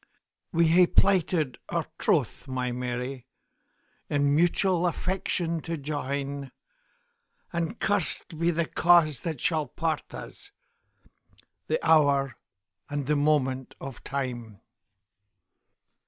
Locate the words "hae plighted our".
0.69-1.85